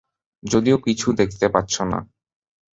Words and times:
যদিও 0.43 0.77
কিছু 0.77 1.07
দেখতে 1.13 1.45
পাচ্ছো 1.49 1.83
না। 1.85 1.99